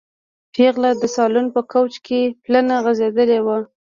پېغله 0.53 0.91
د 1.01 1.03
سالون 1.15 1.47
په 1.55 1.61
کوچ 1.71 1.93
کې 2.05 2.21
پلنه 2.43 2.75
غځېدلې 2.85 3.39
وه. 3.45 3.57